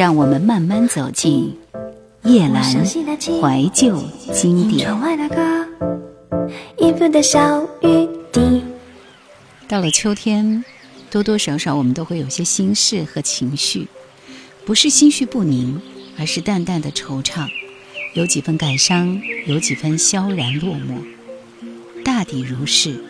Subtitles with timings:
[0.00, 1.54] 让我们慢慢走进
[2.24, 4.88] 夜阑怀旧经典。
[9.68, 10.64] 到了秋天，
[11.10, 13.88] 多多少少我们都会有些心事和情绪，
[14.64, 15.78] 不是心绪不宁，
[16.18, 17.46] 而是淡淡的惆怅，
[18.14, 22.02] 有几分感伤，有几分萧然落寞。
[22.02, 23.04] 大抵如是，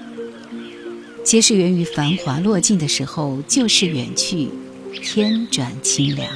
[1.23, 4.49] 皆是源于繁华落尽的时候，旧事远去，
[4.95, 6.29] 天转清凉。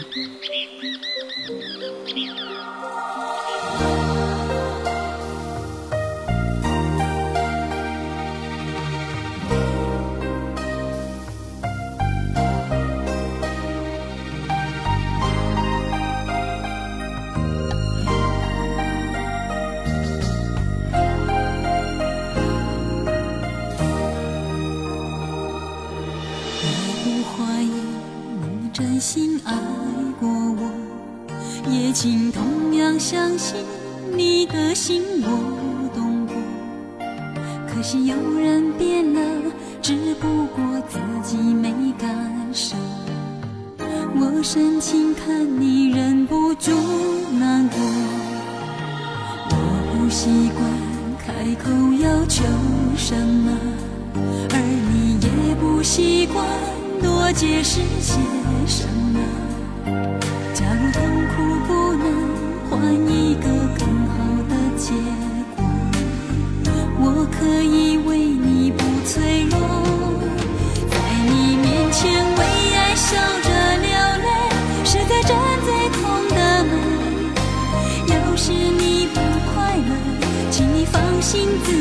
[55.84, 56.42] 习惯
[57.02, 58.18] 多解释些
[58.66, 59.20] 什么。
[60.54, 61.34] 假如痛苦
[61.66, 62.04] 不能
[62.70, 63.44] 换一个
[63.78, 64.16] 更好
[64.48, 64.94] 的结
[66.64, 69.58] 果，我可以为你不脆弱，
[70.88, 70.96] 在
[71.28, 72.40] 你面前为
[72.74, 73.86] 爱笑着流
[74.24, 74.26] 泪，
[74.86, 75.12] 是个。
[75.28, 76.72] 站最痛的门，
[78.08, 79.20] 要是你不
[79.52, 79.90] 快乐，
[80.50, 81.72] 请你放心自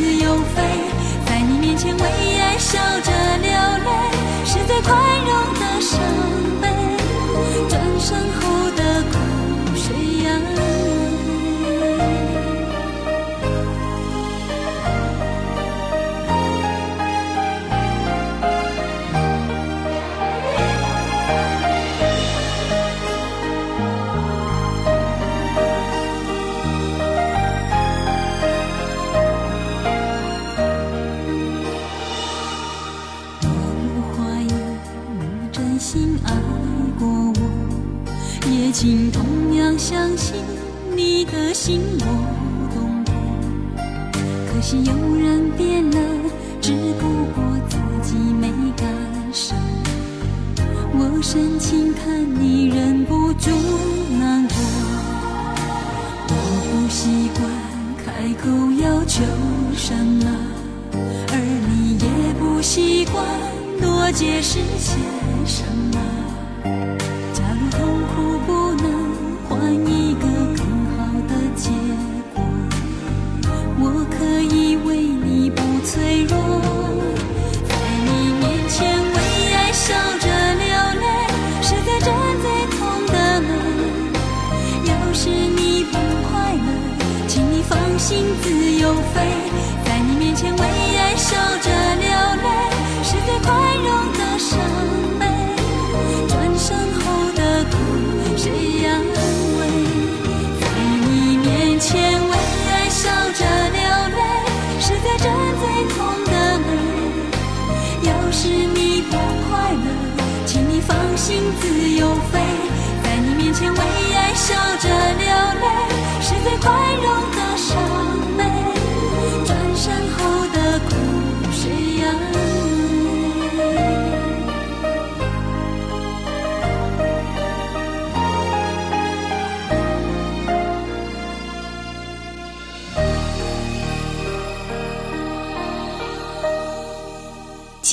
[4.84, 5.42] 宽容
[56.83, 57.49] 不习惯
[58.05, 58.49] 开口
[58.81, 59.23] 要求
[59.73, 60.25] 什么，
[61.31, 61.39] 而
[61.69, 63.25] 你也不习惯
[63.81, 64.97] 多解释些
[65.45, 65.93] 什么。
[88.94, 89.32] don't think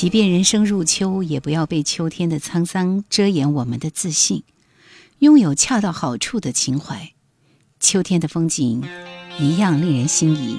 [0.01, 4.41] 即便人生入秋，也不要被秋天的沧桑遮掩我们的自信。
[5.19, 7.13] 拥有恰到好处的情怀，
[7.79, 8.83] 秋天的风景
[9.39, 10.57] 一样令人心仪。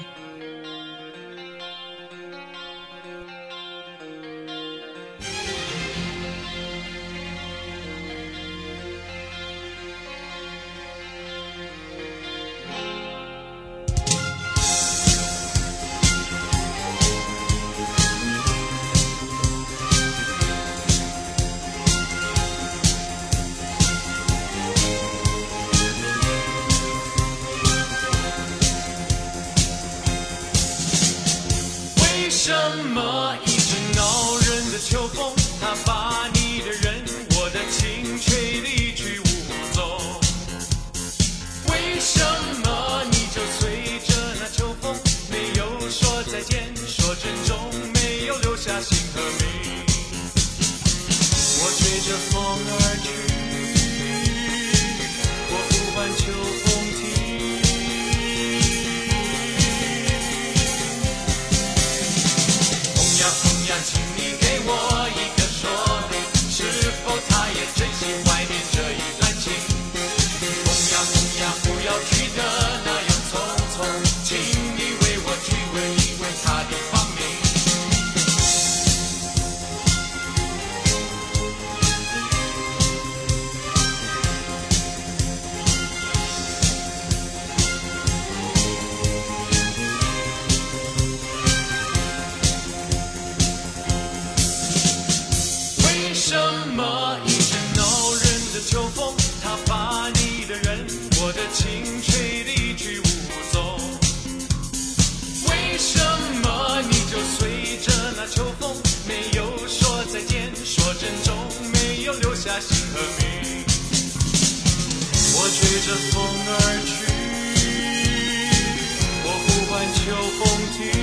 [120.05, 121.02] 秋风起。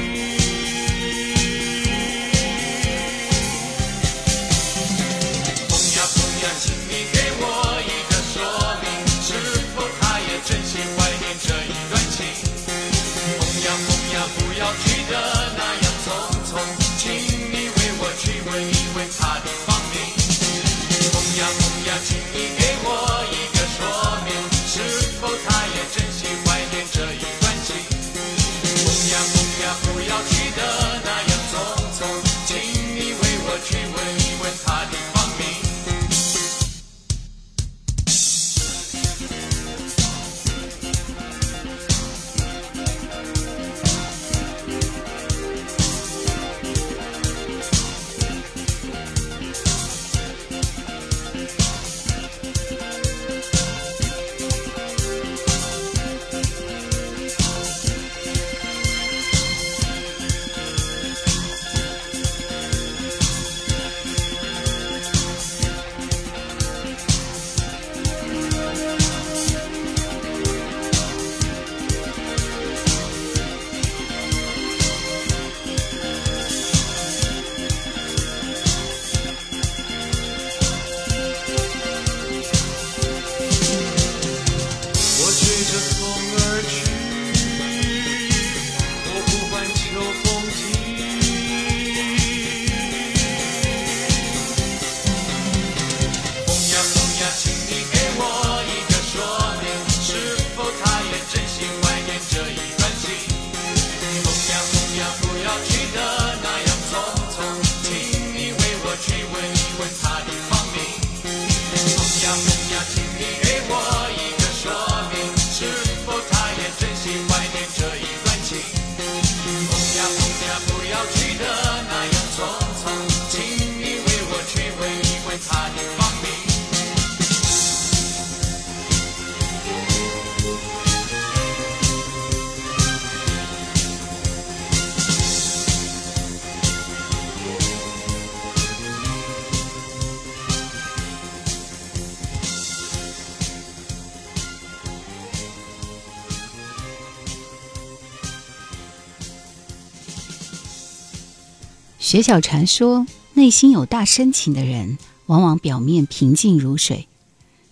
[152.10, 157.06] 雪小禅说，内心有大深情的人，往往表面平静如水。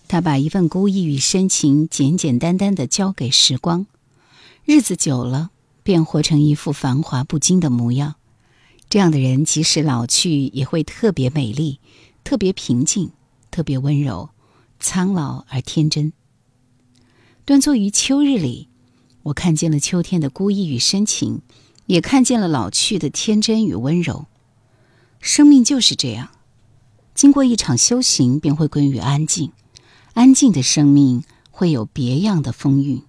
[0.07, 3.87] 他把一份孤意与深情简简单单的交给时光，
[4.64, 5.50] 日子久了，
[5.83, 8.14] 便活成一副繁华不惊的模样。
[8.88, 11.80] 这样的人，即使老去，也会特别美丽，
[12.23, 13.11] 特别平静，
[13.50, 14.30] 特别温柔，
[14.78, 16.12] 苍老而天真。
[17.45, 18.68] 端坐于秋日里，
[19.25, 21.40] 我看见了秋天的孤意与深情。
[21.88, 24.26] 也看见了老去的天真与温柔。
[25.21, 26.28] 生命就是这样，
[27.14, 29.52] 经过一场修行，便会归于安静。
[30.12, 33.02] 安静的生命会有别样的风韵。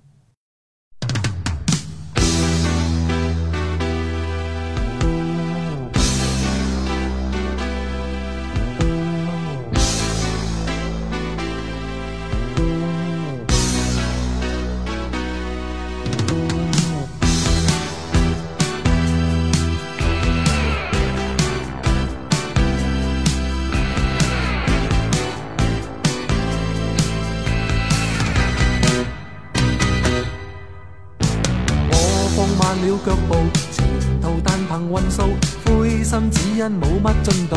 [33.06, 33.36] 脚步，
[33.72, 33.86] 前
[34.22, 35.24] 途但凭运数，
[35.66, 37.56] 灰心只因冇乜进度。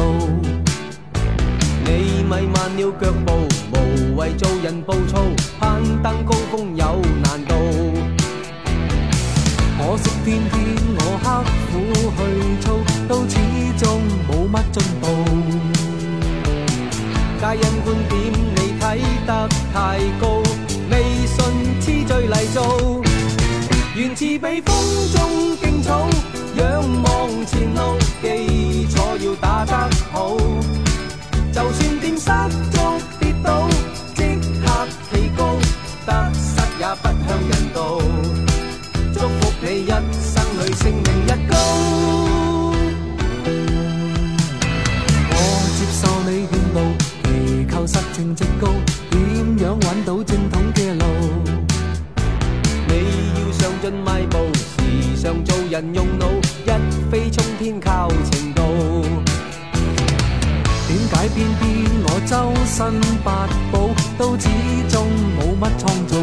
[1.85, 5.21] 你咪慢了脚步，无谓做人暴躁，
[5.59, 7.55] 攀登高峰有难度。
[9.79, 11.27] 可惜偏偏我刻
[11.73, 11.73] 苦
[12.17, 12.21] 去
[12.61, 12.67] 操，
[13.09, 13.37] 都始
[13.79, 15.05] 终冇乜进步。
[17.41, 18.13] 皆因观点
[18.55, 18.83] 你睇
[19.27, 20.42] 得太高，
[24.23, 24.73] 似被风
[25.17, 26.09] 中劲草，
[26.57, 29.76] 仰望前路，基础要打得
[30.12, 30.37] 好。
[31.52, 32.31] 就算跌失
[53.83, 54.39] 进迈步，
[54.79, 56.27] 时常做人用脑，
[56.65, 58.62] 一飞冲天靠程度。
[60.87, 64.49] 点解偏偏我周身八宝都始
[64.89, 66.17] 终冇乜创造。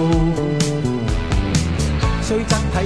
[2.22, 2.86] 虽则睇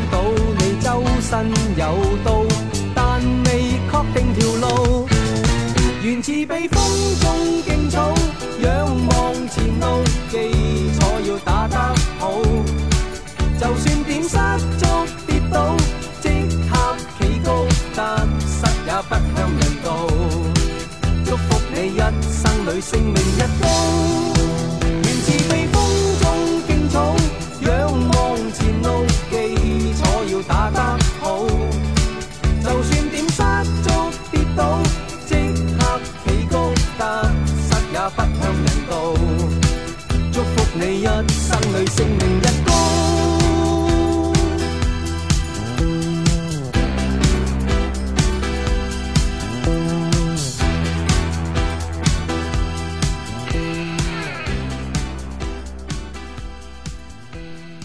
[40.76, 42.74] 你一生裏性命一高。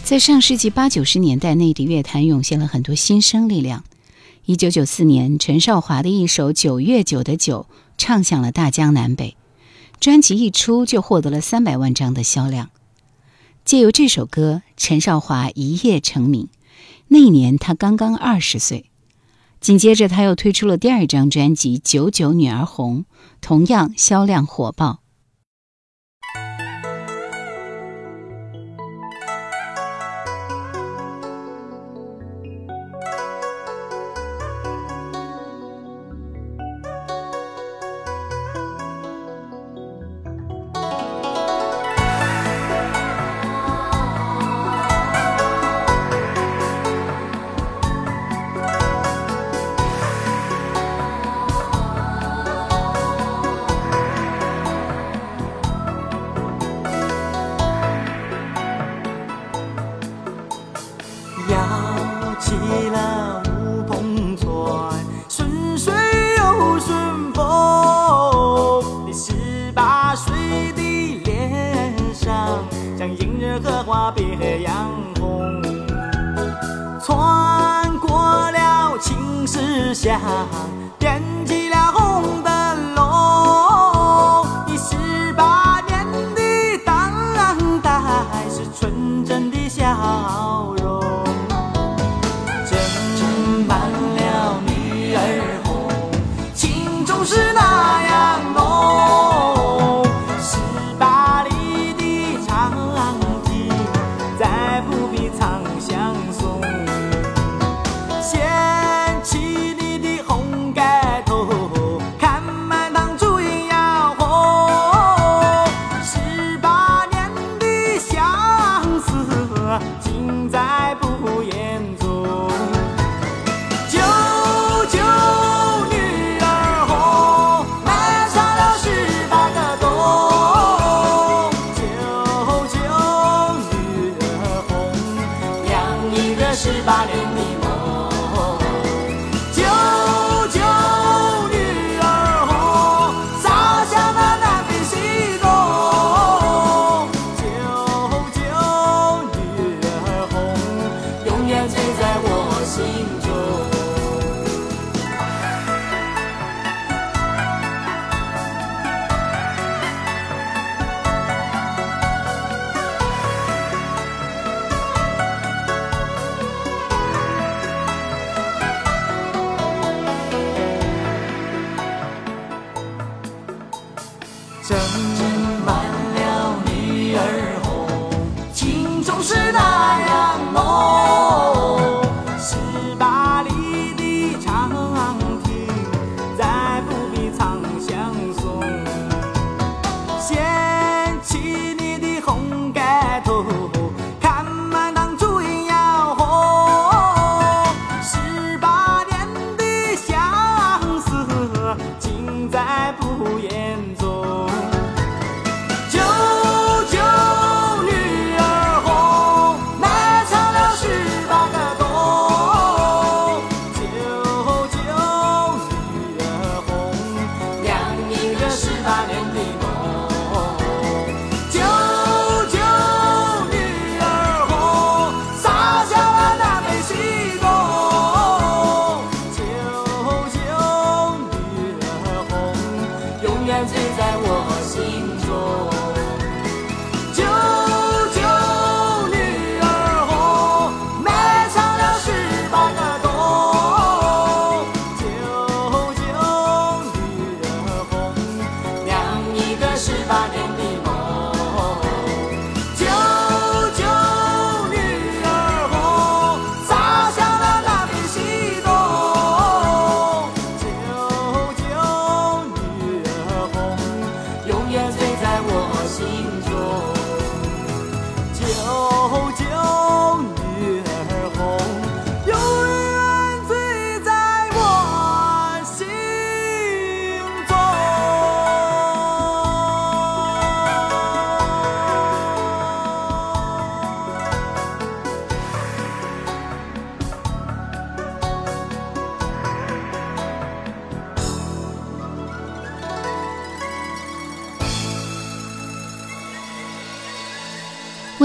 [0.02, 3.84] 在上世纪八九十年代，内地乐坛涌现了很多新生力量。
[4.46, 7.66] 一九九四年，陈少华的一首《九月九的九》
[7.98, 9.36] 唱响了大江南北，
[10.00, 12.70] 专辑一出就获得了三百万张的销量。
[13.68, 16.48] 借由这首歌，陈少华一夜成名。
[17.08, 18.88] 那一年他刚刚二十岁。
[19.60, 23.00] 紧接着，他又推出了第二张专辑《九九女儿红》，
[23.42, 25.00] 同样销量火爆。
[80.08, 80.77] 家。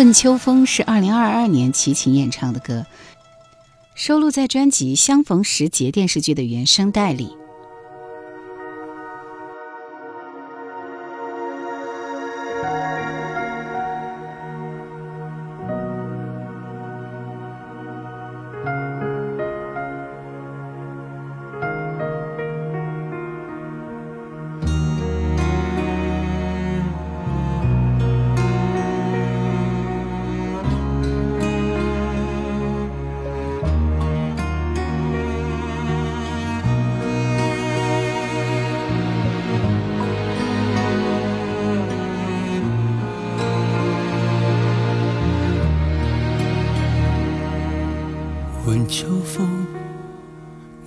[0.04, 2.86] 问秋风》是二零二二年齐秦演唱的歌，
[3.96, 7.30] 收录在专辑《相逢时节》电视剧的原声带里。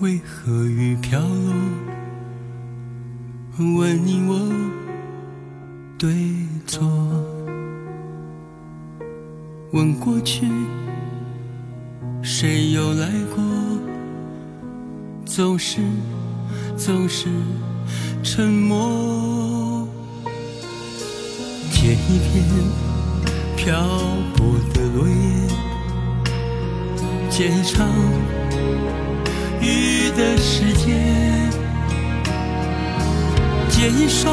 [0.07, 1.53] 为何雨飘落？
[3.77, 4.38] 问你我
[5.99, 6.14] 对
[6.64, 6.87] 错？
[9.73, 10.47] 问过去
[12.23, 13.42] 谁又来过？
[15.25, 15.81] 总是
[16.77, 17.27] 总是
[18.23, 19.88] 沉默。
[21.73, 22.45] 捡一片
[23.57, 23.83] 漂
[24.37, 25.14] 泊的落叶。
[27.29, 27.88] 捡一场
[29.66, 31.50] 雨的时间，
[33.68, 34.33] 捡一双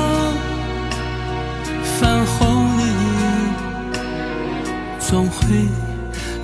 [1.99, 2.91] 泛红的眼，
[4.99, 5.67] 总会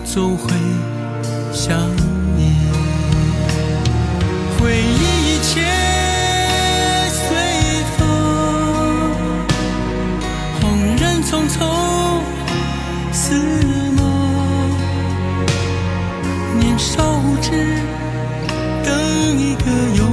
[0.03, 0.49] 总会
[1.53, 1.77] 想
[2.35, 2.49] 念。
[4.57, 5.61] 回忆一切
[7.11, 7.27] 随
[7.97, 7.99] 风，
[10.59, 10.61] 红
[10.97, 11.57] 人匆匆
[13.13, 13.23] 似
[13.95, 13.99] 梦。
[16.59, 17.47] 年少无知，
[19.49, 20.08] 一个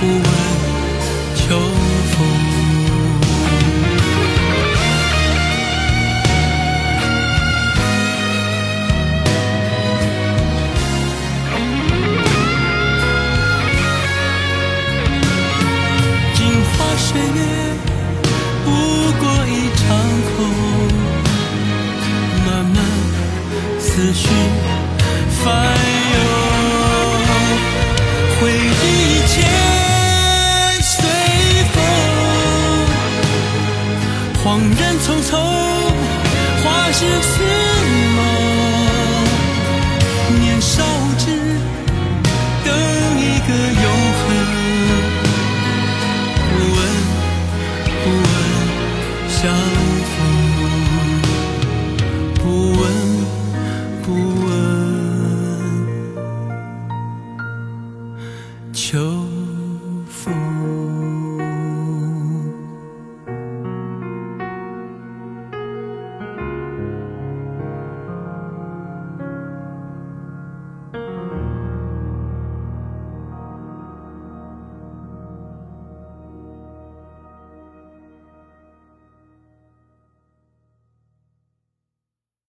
[0.00, 0.37] 不
[40.60, 40.82] 烧
[41.18, 41.77] 之